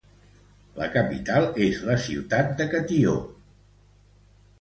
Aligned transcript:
La 0.77 0.85
capital 0.95 1.45
és 1.65 1.81
la 1.89 1.97
ciutat 2.05 2.49
de 2.63 2.67
Catió. 2.73 3.13